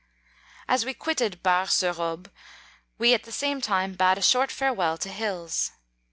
[0.65, 2.31] 30 As we quitted Bar sur Aube,
[2.97, 5.73] we at the same time bade a short farewel to hills.